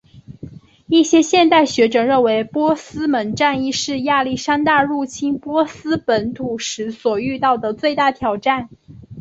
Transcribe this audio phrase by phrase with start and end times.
[0.87, 8.67] 一些现代学者认为波斯门战役是亚历山大入侵波斯本土时所遇到的最大挑战。